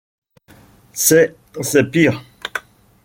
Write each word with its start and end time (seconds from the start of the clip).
C’est… 0.93 1.35
c’est 1.61 1.91
pire. 1.91 2.23